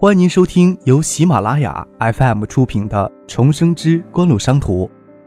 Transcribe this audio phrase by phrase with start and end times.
[0.00, 4.86] 欢迎您收听由喜马拉雅 FM 出品的《重生之官路商途》，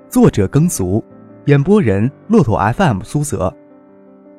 [0.09, 1.03] 作者耕俗，
[1.47, 3.53] 演播人骆驼 FM 苏泽。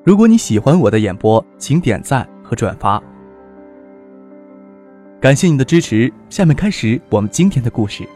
[0.02, 2.98] 如果你喜欢我的演播，请点赞和转发，
[5.20, 6.10] 感谢你的支持。
[6.30, 8.08] 下面开始我们今天的故事。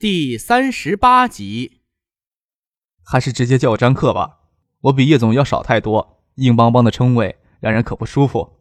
[0.00, 1.82] 第三十八集，
[3.04, 4.40] 还是直接叫我张克吧，
[4.80, 7.36] 我比叶总要少太多，硬邦邦的称谓。
[7.62, 8.58] 让人可不舒服。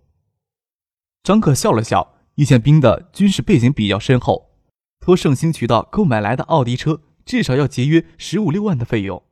[1.23, 4.51] 张克笑了笑，易建兵的军事背景比较深厚，
[4.99, 9.23] 托盛兴渠道购买来的奥迪车，至少要节约十五六万的费用。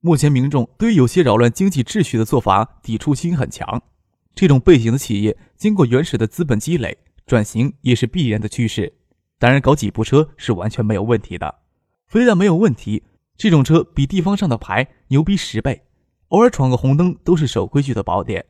[0.00, 3.82] 目前民众对于有些扰乱经济秩序的做法抵触心很强，
[4.32, 8.94] 这种背景的企业经过原始的资本积累，转型也是必然的趋势。
[9.40, 11.56] 当然，搞几部车是完全没有问题的，
[12.06, 13.02] 非但没有问题，
[13.36, 15.82] 这种车比地方上的牌牛逼十倍，
[16.28, 18.46] 偶尔闯个红灯都是守规矩的宝典。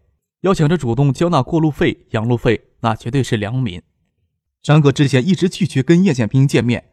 [0.46, 3.82] 要想着主动交纳过路费、养路费，那绝对是良民。
[4.62, 6.84] 张哥之前一直拒绝跟叶建兵见面，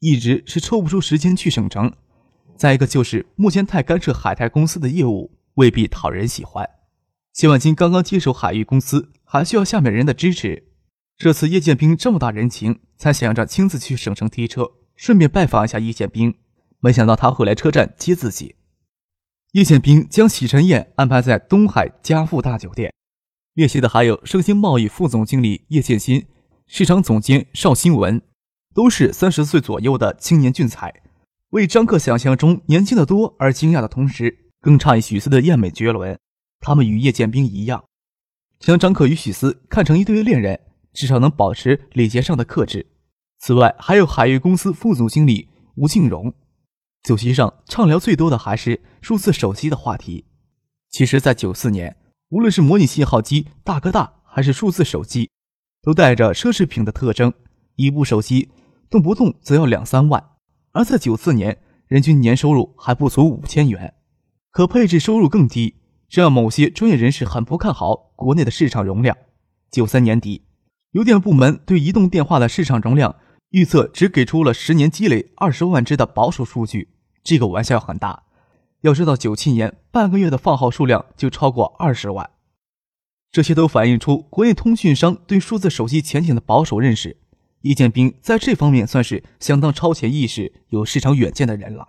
[0.00, 1.90] 一直是抽不出时间去省城。
[2.54, 6.68] 再一个就是目前太干涉海泰公司的业务，未必讨人喜欢。
[7.32, 10.68] 谢万金刚刚接手海域公司，还需要下面人的支持。
[11.16, 16.34] 这次叶建兵这么大人情，才想着亲自去省城提车，顺便拜访一下叶建兵。
[16.80, 18.56] 没想到他会来车站接自己。
[19.52, 22.92] 叶建兵将洗尘宴安排在东海嘉富大酒店。
[23.58, 26.24] 列席的还有盛兴贸易副总经理叶建新、
[26.68, 28.22] 市场总监邵新文，
[28.72, 30.94] 都是三十岁左右的青年俊才。
[31.48, 36.16] 为张克想象中年轻的多而惊讶的同时，更诧异许思的艳美绝伦。
[36.60, 37.82] 他们与叶建兵一样，
[38.60, 40.60] 将张克与许思看成一对恋人，
[40.92, 42.86] 至少能保持礼节上的克制。
[43.40, 46.32] 此外，还有海域公司副总经理吴庆荣。
[47.02, 50.26] 酒席上畅聊最多的还是数字手机的话题。
[50.88, 51.96] 其实，在九四年。
[52.30, 55.30] 无论是模拟信号机大哥大，还是数字手机，
[55.80, 57.32] 都带着奢侈品的特征。
[57.76, 58.50] 一部手机
[58.90, 60.22] 动不动则要两三万，
[60.72, 63.94] 而在九四年，人均年收入还不足五千元，
[64.50, 65.76] 可配置收入更低，
[66.06, 69.16] 这让某些专业人士很不看好国内的市场容量。
[69.70, 70.44] 九三年底，
[70.92, 73.16] 邮电部门对移动电话的市场容量
[73.50, 76.90] 预测只给出了十年积累二十万只的保守数据，
[77.24, 78.24] 这个玩笑很大。
[78.82, 82.30] 要知道，九七年半个月的放号数量就超过二十万，
[83.32, 87.16] 这些都反映出国内通讯商对数字手机前景的保守认识。
[87.62, 91.88] 易建兵在这方面算是相当超前意识、有市场远见的人了。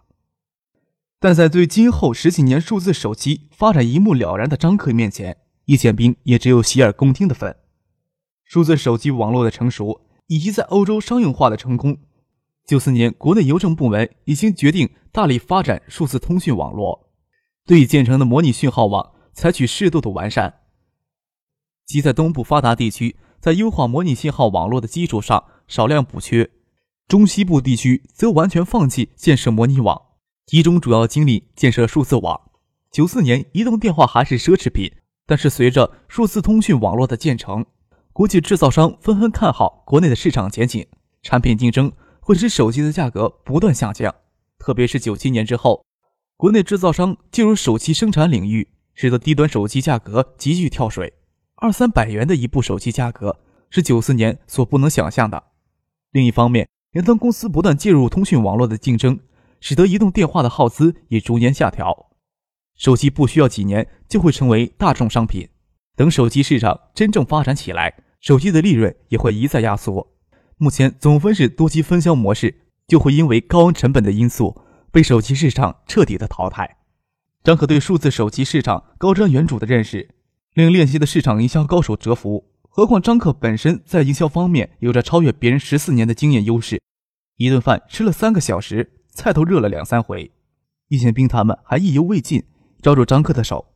[1.20, 7.56] 但在对今后十几年数字手机发展一目了然的张克面前，易建兵也只有洗耳恭听的份。
[8.46, 12.00] 数字手机网络的成熟以及在欧洲商用化的成功。
[12.69, 17.09] 九四年，国内邮政部门已经决定大力发展数字通讯网络，
[17.66, 20.53] 对已建成的模拟讯号网采取适度的完善，
[21.88, 26.46] 即在东部发达地区，在优化模拟信号网络的基础上少量补缺；
[27.08, 30.00] 中西部地区则完全放弃建设模拟网，
[30.46, 32.40] 集中主要精力建设数字网。
[32.91, 34.91] 九四年，移动电话还是奢侈品，
[35.25, 37.66] 但是随着数字通讯网络的建成，
[38.13, 40.85] 国际制造商纷纷看好国内的市场前景，
[41.24, 41.91] 产品竞争。
[42.29, 44.13] 会使手机的价格不断下降，
[44.59, 45.84] 特别是九七年之后，
[46.38, 51.12] 国内制造商进入手机生产领域，使得低端手机价格急剧跳水。
[51.56, 53.40] 二三百元的一部手机价格
[53.72, 55.44] 是九四年所不能想象的。
[56.12, 59.19] 另一方面，联通公司不断介入通讯网络的竞争，
[59.59, 62.11] 使得移动电话的耗资也逐年下调。
[62.75, 65.50] 手机不需要几年就会成为大众商品，
[65.96, 70.19] 等手机市场真正发展起来，手机的利润也会一再压缩。
[70.62, 74.62] 目前总分是多级分销模式，就会因为高昂成本的因素
[74.92, 76.80] 被手机市场彻底的淘汰。
[77.42, 80.09] 张可对数字手机市场高瞻远瞩的认识，
[80.53, 82.52] 令练习的市场营销高手折服。
[82.68, 86.81] 何况张可本身在营销方面有着超越别人十四年的经验优势。
[87.38, 90.30] 一顿饭吃了三个小时，菜都热了两三回。
[90.90, 92.44] 叶宪兵他们还意犹未尽，
[92.81, 93.74] 抓住张克的手：“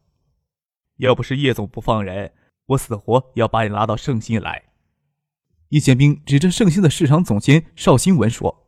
[1.00, 2.34] 要不是叶总不放人，
[2.66, 4.64] 我死活要把你拉到圣心来。”
[5.74, 8.68] 易建兵指着盛兴的市场总监邵新文说：“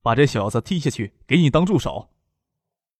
[0.00, 2.08] 把这小子踢下去，给你当助手。”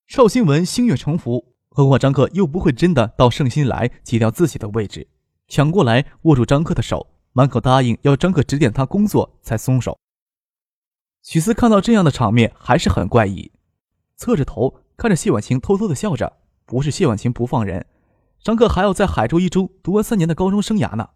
[0.06, 5.08] 邵新文心悦诚服，何况张克又不会真的到盛兴来挤掉自己的位置，
[5.46, 9.98] 抢过来握住张克的手，满口答应要张克指点他工作，才松手。
[11.22, 13.50] 许思看到这样的场面还是很怪异，
[14.16, 16.36] 侧着头看着谢婉晴，偷偷的笑着。
[16.66, 17.86] 不是谢婉晴不放人，
[18.42, 21.08] 张克还要在海州一中读完三年的高中生涯呢。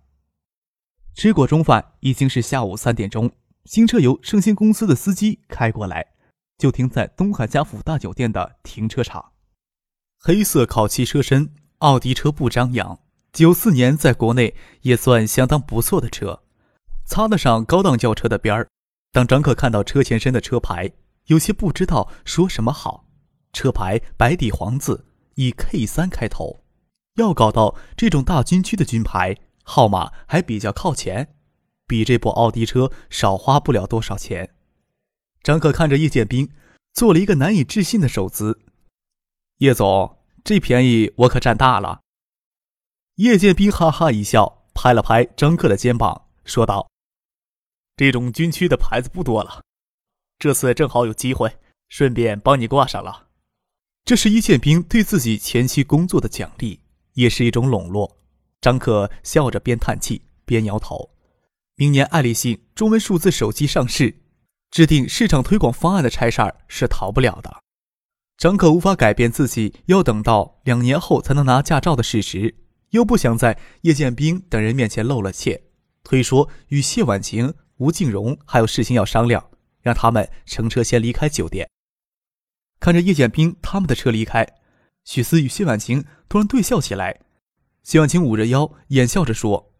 [1.14, 3.31] 吃过中饭，已经是下午三点钟。
[3.64, 6.06] 新车由盛兴公司的司机开过来，
[6.59, 9.32] 就停在东海家府大酒店的停车场。
[10.19, 12.99] 黑色烤漆车身，奥迪车不张扬，
[13.32, 16.43] 九四年在国内也算相当不错的车，
[17.05, 18.69] 擦得上高档轿车的边儿。
[19.12, 20.91] 当张克看到车前身的车牌，
[21.26, 23.06] 有些不知道说什么好。
[23.53, 25.05] 车牌白底黄字，
[25.35, 26.64] 以 K 三开头，
[27.17, 31.35] 要搞到这种大军区的军牌，号码还比较靠前，
[31.87, 34.55] 比这部奥迪车少花不了多少钱。
[35.43, 36.50] 张可看着叶剑兵，
[36.93, 38.61] 做了一个难以置信的手姿。
[39.59, 42.00] 叶总，这便宜我可占大了。
[43.17, 46.91] 叶剑兵哈哈一笑，拍了拍张克的肩膀，说道
[47.97, 49.62] ：“这种军区的牌子不多了，
[50.38, 53.29] 这次正好有机会，顺便帮你挂上了。”
[54.05, 56.81] 这是叶剑兵对自己前期工作的奖励，
[57.12, 58.19] 也是一种笼络。
[58.62, 61.11] 张克笑着边叹气边摇头。
[61.75, 64.23] 明年爱立信中文数字手机上市，
[64.70, 67.61] 制定市场推广方案的差事儿是逃不了的。
[68.38, 72.55] 张克无法改变自己要等到两年后才能拿驾照的事实，
[72.91, 75.64] 又不想在叶剑兵等人面前露了怯，
[76.05, 79.50] 推说与谢婉晴、吴静荣还有事情要商量，
[79.81, 81.69] 让他们乘车先离开酒店。
[82.79, 84.47] 看着叶剑兵他们的车离开，
[85.05, 87.19] 许思与谢婉晴突然对笑起来。
[87.82, 89.73] 谢婉清捂着腰，掩笑着说：“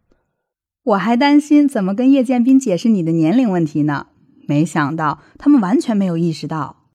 [0.83, 4.07] 我还担心怎么跟叶剑斌解释你的年龄问题呢，
[4.47, 6.89] 没想到他们完全没有意识到。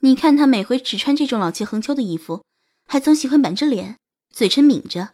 [0.00, 2.42] 你看他每回只穿这种老气横秋的衣服，
[2.86, 3.98] 还总喜欢板着脸，
[4.32, 5.10] 嘴唇抿着，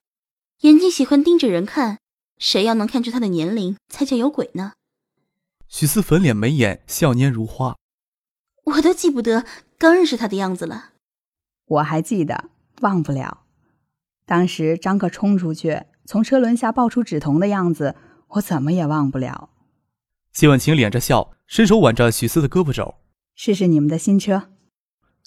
[0.61, 1.99] 眼睛喜欢盯着人看。
[2.39, 4.75] 谁要能看出他的年龄，才叫有鬼呢？”
[5.69, 7.77] 许思粉脸眉眼，笑拈如花。
[8.63, 9.45] 我都记不得
[9.77, 10.91] 刚认识他的样子了，
[11.67, 12.51] 我还记得，
[12.83, 13.46] 忘不了。
[14.27, 17.95] 当时张克冲出去，从车轮下抱出芷彤的样子，
[18.31, 19.51] 我怎么也忘不了。
[20.33, 22.97] 谢婉晴敛着笑，伸手挽着许思的胳膊肘
[23.37, 24.51] ：“试试你们的新车。”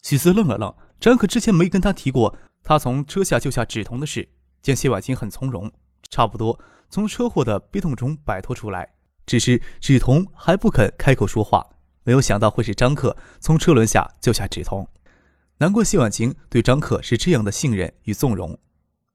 [0.04, 4.28] 许思愣了愣，张克之前没跟他提过他从车下救下芷彤的事。
[4.62, 5.72] 见谢婉晴很从容，
[6.10, 6.60] 差不多
[6.90, 8.96] 从车祸的悲痛中摆脱出来，
[9.26, 11.66] 只是芷彤还不肯开口说话。
[12.04, 14.86] 没有想到会是张克从车轮下救下芷彤，
[15.60, 18.60] 难怪谢婉晴对张克是这样的信任与纵容。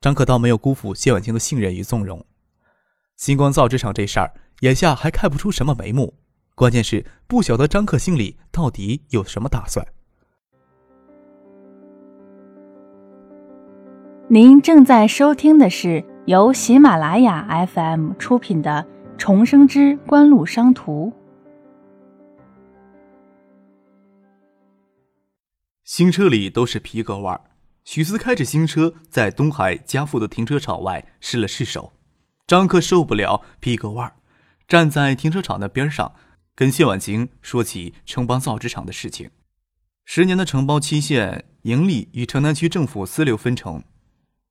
[0.04, 2.22] 张克倒没有辜负谢婉清的信任与纵容。
[3.16, 6.12] 星光造纸厂这事儿，眼下还看不出什么眉目，
[6.54, 9.82] 关键是不晓得张克心里到底有什么打算。
[14.28, 18.86] 您正在收听的是由喜马拉雅 FM 出品的
[19.16, 21.10] 《重生之官路商途》。
[25.82, 27.40] 新车里都是皮革味儿。
[27.84, 31.92] 许思开着新车在东海家父的停车场外试了试手。
[32.46, 34.16] 张克受不了劈个腕儿，
[34.68, 36.14] 站在停车场的边上，
[36.54, 39.30] 跟谢婉晴说起城邦造纸厂的事情。
[40.04, 43.82] 十年的承包期限，盈利与城南区政府私留分成，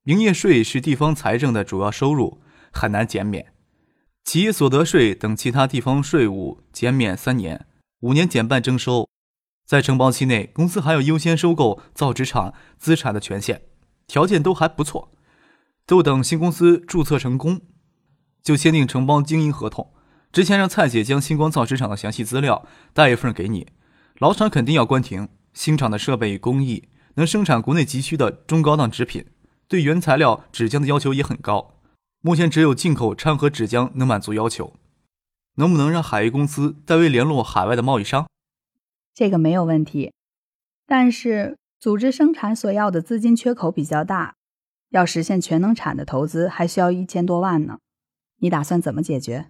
[0.04, 2.40] 营业税是地方财政的主要收入，
[2.72, 3.52] 很难减免。
[4.24, 7.66] 企业所得税等其他地方税务减免三年，
[8.00, 9.08] 五年减半征收。
[9.64, 13.62] 在承包期内，公司还有优先收购造纸厂资产的权限，
[14.06, 15.12] 条件都还不错。
[15.86, 17.60] 都等新公司注册成功，
[18.42, 19.92] 就签订承包经营合同。
[20.32, 23.68] 之前让蔡姐将星光造纸厂的详细资料带一份给你。
[24.18, 29.26] 老厂肯定要关停，新厂的设备与工艺能生产国内急需的中高档纸品，
[29.68, 31.80] 对原材料纸浆的要求也很高。
[32.20, 34.74] 目前只有进口掺和纸浆能满足要求。
[35.56, 38.26] 能不能让海域公司代为联络海外的贸易商？
[39.14, 40.12] 这个没有问题，
[40.86, 44.34] 但是组织生产所要的资金缺口比较大，
[44.90, 47.78] 要实现全能产的投资还需要一千多万呢。
[48.38, 49.46] 你打算怎么解决？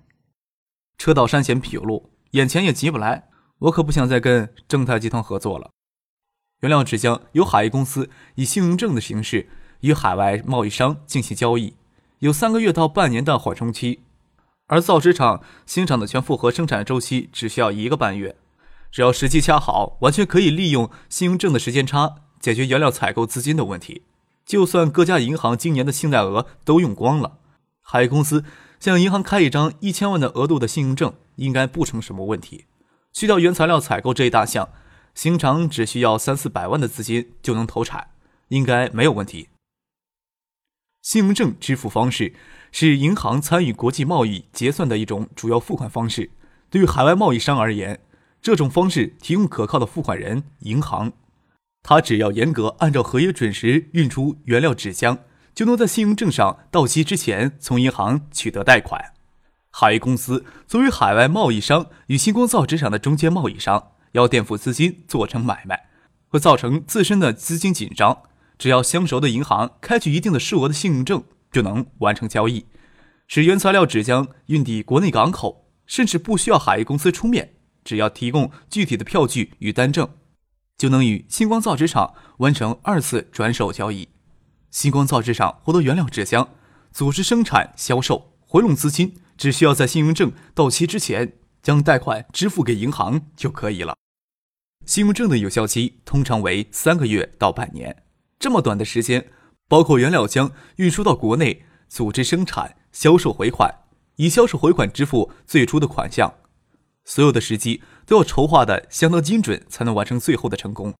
[0.98, 3.28] 车到山前必有路，眼前也急不来，
[3.60, 5.70] 我可不想再跟正泰集团合作了。
[6.60, 9.48] 原料纸浆由海域公司以信用证的形式
[9.80, 11.74] 与海外贸易商进行交易，
[12.18, 14.02] 有三个月到半年的缓冲期，
[14.66, 18.36] 而造纸厂新厂的全复合生产周期只需要一个半月。
[18.94, 24.02] 只要时机恰好，完全可以利用信用证的时间差解决原料采购资金的问题。
[24.46, 27.38] 就算各家银行今年的信贷额都用光了，
[27.80, 28.44] 海公司
[28.78, 32.66] 向银行开一张一千万的额度的信用证，应该不成什么问题。
[33.12, 34.68] 去掉原材料采购这一大项，
[35.12, 38.10] 新厂只需要三四百万的资金就能投产，
[38.50, 39.48] 应该没有问题。
[41.02, 42.32] 信用证支付方式
[42.70, 46.30] 是银行参与国际贸易结算的一种主要付款方式，
[46.70, 47.98] 对于海外贸易商而言。
[48.44, 51.14] 这种方式提供可靠的付款人银行，
[51.82, 55.20] 他只要严格按照合约准时运出原料纸浆，
[55.54, 59.14] 就能在信用证上到期之前从银行取得贷款。
[59.70, 65.86] 海域公司作为海外贸易商与星光造纸厂的中间贸易商，要垫付资金做成买卖，
[66.28, 68.24] 会造成自身的资金紧张。
[68.58, 72.66] 只要相熟的银行开具一定的数额的信用证，就能完成交易，
[73.26, 77.53] 使原材料纸浆运抵国内港口，甚至不需要海域公司出面，
[77.84, 80.08] 只要提供具体的票据与单证，
[80.76, 84.08] 就能与星光造纸厂完成二次转手交易。
[84.70, 86.48] 星光造纸厂获得原料纸箱，
[86.90, 93.94] 组织生产、销售、回笼资金，只需要在信用证到期之前将贷款支付给银行就可以了。
[94.84, 98.02] 信用证的有效期通常为三个月到半年，
[98.38, 99.30] 这么短的时间，
[99.68, 103.72] 包括原料浆运输到国内、组织生产、销售回款，
[104.16, 106.34] 以销售回款支付最初的款项，
[107.04, 110.94] 所有的时机都要筹划的相当精准，才能完成最后的成功。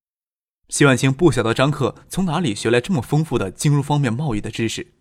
[0.69, 4.93] 谢万清不晓得张克从哪里学来这么丰富的金融方面贸易的知识，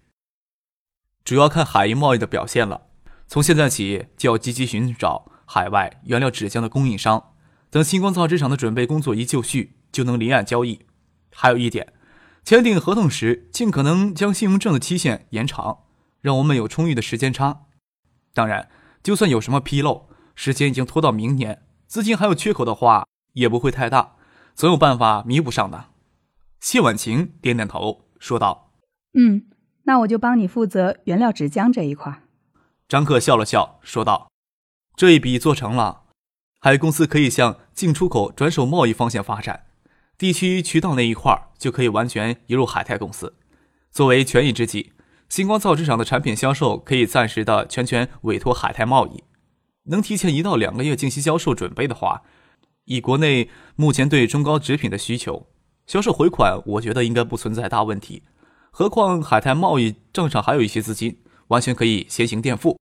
[1.24, 2.88] 主要看海运贸易的表现了。
[3.26, 7.32] 从现在起就要积极寻找海外原料纸浆的供应商。
[7.70, 10.86] 等星光造纸厂的准备工作一就绪，就能离岸交易。
[11.32, 11.92] 还有一点，
[12.44, 15.78] 签订合同时尽可能将信用证的期限延长，
[16.20, 17.62] 让我们有充裕的时间差。
[18.32, 18.70] 当然，
[19.02, 24.16] 就算有什么纰漏，时间已经拖到明年，资金还有缺口的话，也不会太大，
[24.54, 25.86] 总有办法弥补上的。
[26.60, 28.72] 谢婉晴点点头，说道
[29.12, 29.46] ：“嗯，
[29.84, 32.22] 那我就帮你负责原料纸浆这一块。”
[32.88, 34.30] 张克笑了笑，说道
[34.96, 36.02] ：“这一笔做成了。”
[36.60, 39.66] 海公司可以向进出口转手贸易方向发展，
[40.16, 43.36] 地区渠道那一块就可以完全移入海泰公司。
[43.90, 44.92] 作为权宜之计，
[45.28, 49.22] 星光造纸厂的产品销售可以暂时的全权委托海泰贸易。
[49.84, 52.22] 能提前一到两个月进行销售准备的话，
[52.84, 55.46] 以国内目前对中高纸品的需求，
[55.86, 58.22] 销售回款我觉得应该不存在大问题。
[58.70, 62.78] 何况海泰贸易账上还有一些资金，完全可以先行垫付。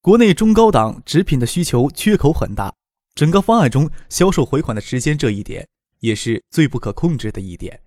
[0.00, 2.72] 国内中高档纸品的需求缺口很大。
[3.14, 5.68] 整个方案中，销售回款的时间这一点
[6.00, 7.80] 也是最不可控制的一点。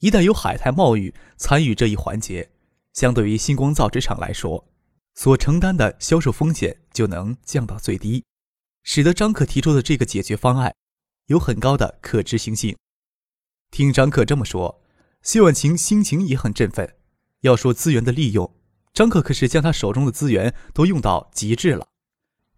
[0.00, 2.50] 一旦有海泰贸易参与这一环节，
[2.92, 4.64] 相对于星光造纸厂来说，
[5.14, 8.24] 所承担的销售风险就能降到最低，
[8.82, 10.74] 使得张可提出的这个解决方案
[11.26, 12.76] 有很高的可执行性。
[13.70, 14.82] 听张可这么说，
[15.22, 16.96] 谢婉晴心情也很振奋。
[17.40, 18.54] 要说资源的利用，
[18.92, 21.86] 张可可是将他手中的资源都用到极致了，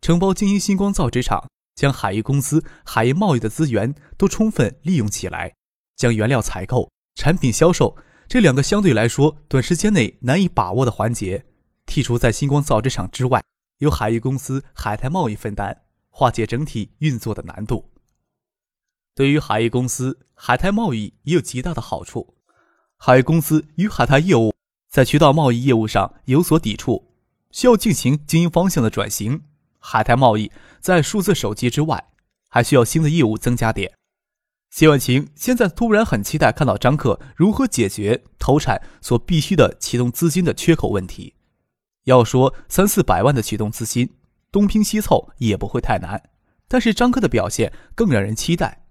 [0.01, 1.49] 承包经营星光造纸厂。
[1.75, 5.53] 将海运公司海运贸易的资源都充分利用起来，
[5.95, 11.45] 将原料采购、产品销售这两个相对来说短时间内难以把握的环节
[11.87, 13.43] 剔除在星光造纸厂之外，
[13.79, 17.91] 由海运公司海泰贸易分担，化解整体运作的难度。
[19.15, 22.35] 对于海运公司海泰贸易也有极大的好处。
[22.99, 24.55] 海运公司与海泰业务
[24.91, 27.15] 在渠道贸易业务上有所抵触，
[27.51, 29.43] 需要进行经营方向的转型。
[29.79, 30.51] 海泰贸易
[30.81, 32.09] 在数字手机之外，
[32.49, 33.93] 还需要新的业务增加点。
[34.71, 41.36] 谢婉晴现在突然很期待看到张克如何解决投产所必须的启动资金的缺口问题。
[42.07, 44.09] 要说三四百万的启动资金，
[44.51, 46.21] 东拼西凑也不会太难。
[46.67, 48.85] 但是张克的表现更让人期待。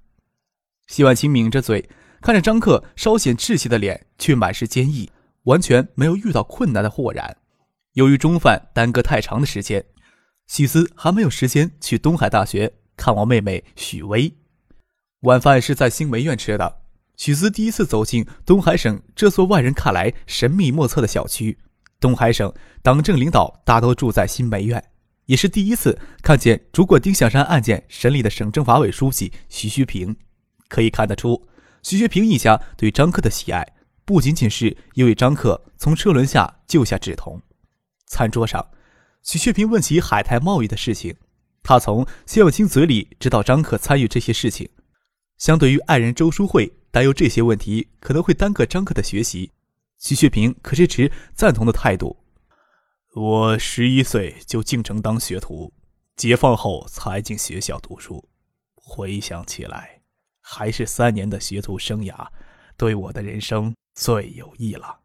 [0.87, 1.89] 谢婉晴抿着嘴，
[2.21, 5.09] 看着张克稍显稚气的脸，却满是坚毅，
[5.43, 7.37] 完全没有遇到困难的豁然。
[7.93, 9.85] 由于中饭耽搁太长的时间。
[10.47, 14.31] 许思还没有时间去东海大学看望妹妹许巍，
[15.21, 16.81] 晚饭是在新梅苑吃的。
[17.17, 21.57] 许思第一次走进东海省这座外人看来神秘莫测的小区。
[22.05, 24.91] 东海省党政领导大都住在新梅苑，
[25.25, 30.15] 也是第一次看见主管丁香山案件审理的省政法委书记徐学平。
[30.69, 31.47] 可以看得出，
[31.81, 33.67] 徐学平一家对张克的喜爱，
[34.05, 37.41] 不仅仅是因为张克从车轮下救下芷彤。
[38.05, 38.63] 餐桌上。
[39.23, 41.15] 徐学平问起海泰贸易的事情，
[41.63, 44.69] 他从谢永清嘴里知道张克参与这些事情。
[45.39, 49.49] 相对于爱人周淑慧担忧这些问题可能会耽搁张克的学习，
[50.05, 52.15] 许学平可是持赞同的态度。
[53.15, 55.73] 我十一岁就进城当学徒，
[56.15, 58.29] 解放后才进学校读书。
[58.75, 60.01] 回想起来，
[60.41, 62.27] 还是三年的学徒生涯，
[62.77, 64.99] 对我的人生最有益了。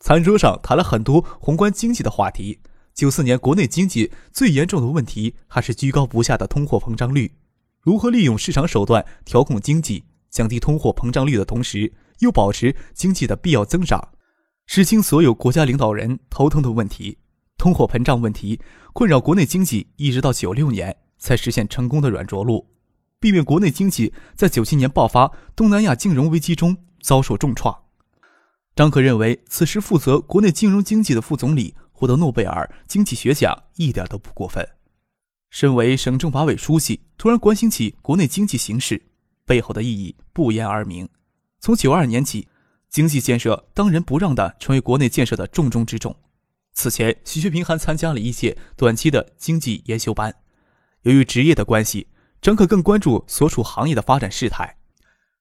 [0.00, 2.60] 餐桌上谈了很多宏观经济的话题。
[2.94, 7.34] 九四年国内经济最严重的问题还是居高不下的通货膨胀率，
[7.82, 14.10] 如何利用市场手段调控经济，降低通货膨胀率的同时又保持经济的必要增长，
[14.66, 17.18] 是今所有国家领导人头疼的问题。
[17.56, 18.60] 通货膨胀问题
[18.92, 22.68] 困扰国内经济一直到九六年才实现成功的软着陆，
[23.18, 27.76] 避免国内经济在九七年爆发东南亚金融危机中遭受重创。
[28.74, 31.74] 张可认为，此时负责国内金融经济的副总理。
[31.98, 34.68] 获得诺贝尔经济学奖一点都不过分。
[35.48, 39.02] 身为省政法委书记，突然关心起国内经济形势，
[39.46, 41.08] 背后的意义不言而明。
[41.60, 42.48] 从九二年起，
[42.88, 46.14] 经济建设当仁不让的成为国内建设的重中之重。
[46.72, 50.34] 此前，徐学平还参加了一届短期的经济研修班。
[51.02, 52.08] 由于职业的关系，
[52.42, 54.76] 张克更关注所属行业的发展事态，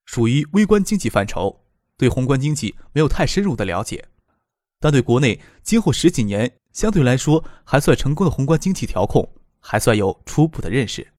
[0.05, 1.65] 属于微观经济范畴，
[1.97, 4.05] 对宏观经济没有太深入的了解，
[4.79, 11.13] 但对国内今后十几年相对来说还算成功的宏观经济调控，还算有初步的认识。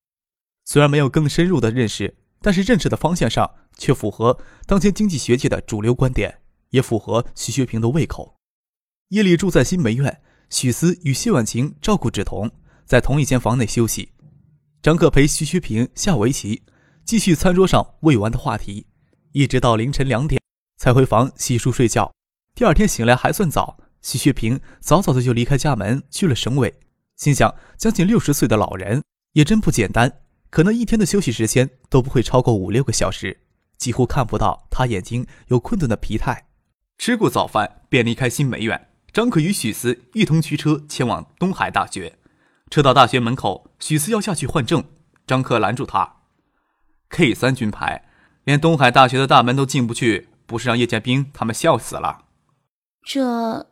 [0.65, 8.37] 虽然没有更深入的认识，但是认识的方向上却符合当前经济学界的主流观点，也符合徐学平的胃口。
[9.09, 12.49] 夜里住在新梅院，许思与谢婉晴照顾芷彤，
[12.85, 14.13] 在同一间房内休息。
[14.81, 16.63] 张克陪徐学平下围棋，
[17.05, 18.87] 继续餐桌上未完的话题，
[19.33, 20.41] 一直到凌晨两点
[20.77, 22.13] 才回房洗漱睡觉。
[22.55, 26.73] 第二天醒来还算早，徐学平早早的就离开家门去了省委，
[27.17, 30.21] 心想将近六十岁的老人也真不简单，
[30.57, 33.41] 可能一天的休息时间都不会超过五六个小时，
[33.77, 36.47] 几乎看不到他眼睛有困顿的疲态。
[36.97, 38.89] 吃过早饭便离开新梅院。
[39.13, 42.17] 张可与许思一同驱车前往东海大学。
[42.71, 44.83] 车到大学门口，许思要下去换证，
[45.27, 46.21] 张克拦住他
[47.11, 48.09] ：“K 三军牌，
[48.45, 52.25] 连东海大学的大门都进不去，不是让叶剑兵他们笑死了？”
[53.05, 53.67] 这，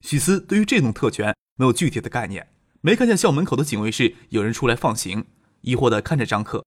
[0.00, 2.48] 许思对于这种特权没有具体的概念，
[2.80, 5.26] 没看见校门口的警卫室有人出来放行，
[5.64, 6.64] 疑惑的看着张克。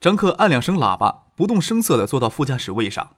[0.00, 3.16] 张克按两声喇叭，不动声色的坐到副驾驶位上。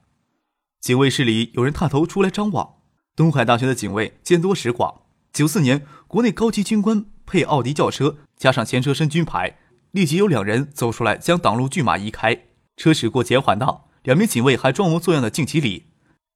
[0.79, 2.75] 警卫室里有人探头出来张望。
[3.15, 5.03] 东海大学的警卫见多识广。
[5.31, 9.57] 九四年，国内高级军官配奥迪轿车，加上前车身军牌，
[9.91, 12.47] 立即有两人走出来将挡路巨马移开。
[12.75, 15.87] 车驶过减缓道，两名警卫还装模作样的敬起礼。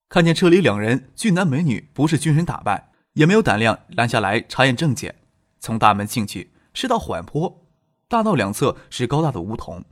[0.08, 5.15] 看见车里两人俊男美女，不是军人打扮，也没有胆量拦下来查验证件。
[5.60, 7.66] 从大门进去是道缓坡，
[8.07, 9.83] 大道两侧是高大的梧桐，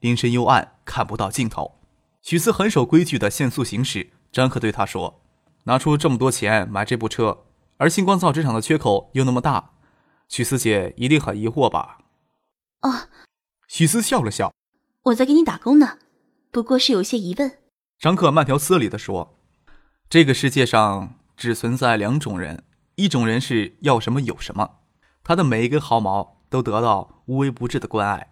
[0.00, 1.78] 林深幽暗，看不到尽头。
[2.20, 4.10] 许四很守规矩的限速行驶。
[4.30, 5.18] 张克对他说。
[5.64, 7.44] 拿出这么多钱买这部车，
[7.76, 9.74] 而星光造纸厂的缺口又那么大，
[10.28, 11.98] 许四姐一定很疑惑吧？
[12.80, 13.06] 哦，
[13.68, 14.52] 许思笑了笑，
[15.04, 15.98] 我在给你打工呢，
[16.50, 17.58] 不过是有些疑问。
[18.00, 19.38] 张克慢条斯理地说
[20.10, 22.64] ：“这个世界上只存在两种人，
[22.96, 24.80] 一种人是要什么有什么，
[25.22, 28.28] 他的每一根毫毛都得到无微不至的关爱；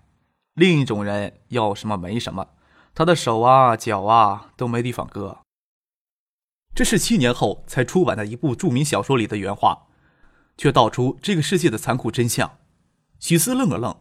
[0.52, 2.48] 另一种人要什么没什么，
[2.94, 5.38] 他的手啊脚啊都没地方搁。”
[6.76, 9.87] 这是七年后才出版的一部著名小说里的原话，
[10.59, 12.59] 却道出这个世界的残酷真相。
[13.18, 13.96] 许思愣了愣，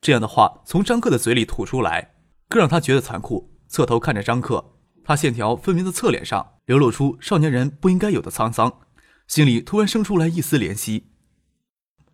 [0.00, 2.14] 这样的话从张克的嘴里吐出来，
[2.48, 3.52] 更让他觉得残酷。
[3.68, 8.80] 侧头看着张克，他线条分明的侧脸上流露出少年人不应该有的沧桑，
[9.26, 11.10] 心里突然生出来一丝怜惜。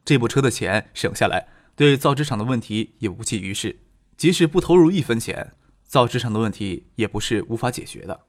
[0.05, 3.79] 这部车的钱省下来，对造纸厂的问题也无济于事。
[4.17, 8.27] 即使不投入一分钱，造纸厂的问题也不是无法解决的。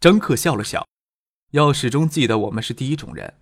[0.00, 0.86] 张克笑了笑。
[1.52, 3.34] 要始终记得，我们是第一种人，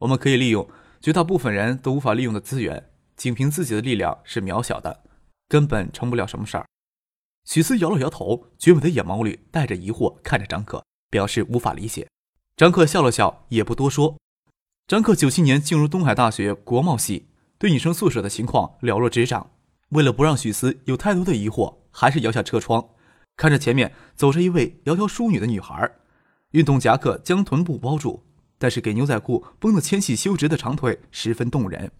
[0.00, 0.68] 我们可以利用
[1.00, 5.04] 绝大部分人都无法利用的资源，仅凭自己的力量是渺小的，
[5.48, 6.66] 根本成不了什么事儿。
[7.46, 12.06] 许思摇了摇头，绝美的眼眸里带着疑惑看着张克，表示无法理解。
[12.56, 14.16] 张克笑了笑，也不多说。
[14.86, 17.26] 张克九七年进入东海大学国贸系，
[17.58, 19.50] 对女生宿舍的情况了若指掌。
[19.88, 22.86] 为了不让许思有太多的疑惑，还是摇下车窗，
[23.34, 25.90] 看着前面走着一位窈窕淑女的女孩。
[26.50, 28.22] 运动夹克将臀部包住，
[28.58, 31.90] 但是给牛仔裤绷得纤细修直的长腿十分动人。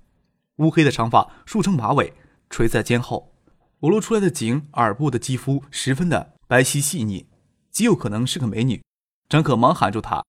[0.57, 2.13] 乌黑的长发束成马尾，
[2.51, 3.33] 垂在肩后，
[3.81, 7.27] 裸露出来的颈、耳部的肌肤十分的白皙细腻，
[7.71, 8.83] 极有可能是个美女。
[9.27, 10.23] 张可忙喊住她：“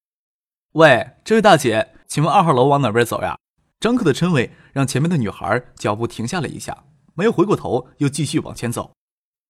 [0.75, 3.37] 喂，这位大姐，请问二号楼往哪边走呀？”
[3.79, 6.83] 张克的称谓让前面的女孩脚步停下了一下，
[7.13, 8.91] 没有回过头，又继续往前走。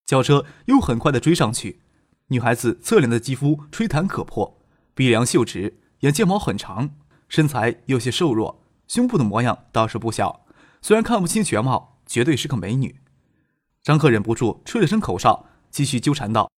[0.06, 1.82] 轿车又很快的追上去，
[2.28, 4.62] 女孩子侧脸的肌肤吹弹可破。
[4.94, 6.92] 鼻梁秀直，眼睫毛很长，
[7.28, 10.46] 身材有些瘦弱，胸部的模样倒是不小。
[10.84, 13.02] 虽然看不清全貌，绝对是个美女。
[13.82, 16.52] 张克忍不住吹了声口哨，继续纠缠道：“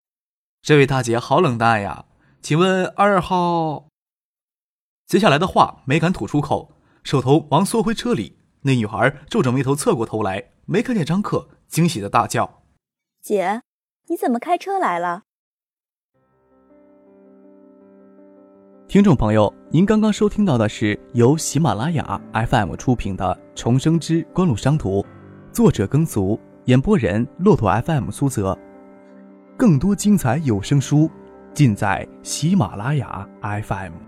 [0.62, 2.04] 这位大姐好冷淡呀，
[2.42, 3.86] 请问二号？”
[5.08, 8.38] 接下来的话没敢吐出口，手头忙缩回车里。
[8.64, 12.64] 那女孩皱着眉头侧过头来，没看见张克，惊喜的大叫
[13.24, 13.62] ：“姐，
[14.10, 15.24] 你怎么开车来了？”
[18.90, 25.02] 听众朋友，您刚刚收听到的是由喜马拉雅 FM 出品的《重生之官路商途》，
[25.54, 28.58] 作者耕俗，演播人骆驼 FM 苏泽。
[29.56, 31.10] 更多精彩有声书，
[31.54, 34.07] 尽在喜马拉雅 FM。